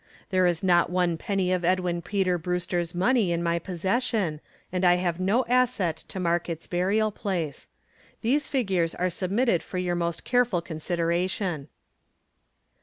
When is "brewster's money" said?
2.39-3.31